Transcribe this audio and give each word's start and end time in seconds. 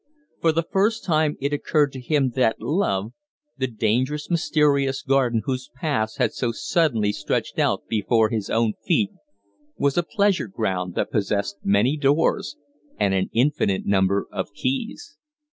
For 0.41 0.51
the 0.51 0.63
first 0.63 1.03
time 1.05 1.37
it 1.39 1.53
occurred 1.53 1.91
to 1.91 2.01
him 2.01 2.31
that 2.31 2.59
love 2.59 3.13
the 3.59 3.67
dangerous, 3.67 4.31
mysterious 4.31 5.03
garden 5.03 5.43
whose 5.45 5.69
paths 5.75 6.17
had 6.17 6.33
so 6.33 6.51
suddenly 6.51 7.11
stretched 7.11 7.59
out 7.59 7.87
before 7.87 8.29
his 8.29 8.49
own 8.49 8.73
feet 8.83 9.11
was 9.77 9.99
a 9.99 10.01
pleasure 10.03 10.47
ground 10.47 10.95
that 10.95 11.11
possessed 11.11 11.59
many 11.63 11.97
doors 11.97 12.57
and 12.97 13.13
an 13.13 13.29
infinite 13.31 13.85
number 13.85 14.27
of 14.31 14.51
keys. 14.55 15.19